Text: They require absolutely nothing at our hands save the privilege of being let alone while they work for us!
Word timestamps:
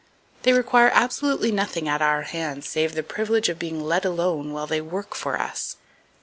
They 0.41 0.51
require 0.51 0.89
absolutely 0.95 1.51
nothing 1.51 1.87
at 1.87 2.01
our 2.01 2.23
hands 2.23 2.67
save 2.67 2.95
the 2.95 3.03
privilege 3.03 3.49
of 3.49 3.59
being 3.59 3.79
let 3.83 4.03
alone 4.03 4.51
while 4.51 4.65
they 4.65 4.81
work 4.81 5.13
for 5.13 5.39
us! 5.39 5.77